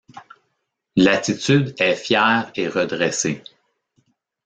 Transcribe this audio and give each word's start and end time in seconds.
L'attitude 0.95 1.75
est 1.77 1.93
fière 1.95 2.51
et 2.55 2.67
redressée. 2.67 3.43